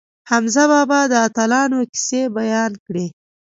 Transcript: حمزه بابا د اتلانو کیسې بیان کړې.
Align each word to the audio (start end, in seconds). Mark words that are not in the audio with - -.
حمزه 0.29 0.63
بابا 0.71 1.01
د 1.11 1.13
اتلانو 1.27 1.79
کیسې 1.91 2.21
بیان 2.37 2.71
کړې. 2.85 3.07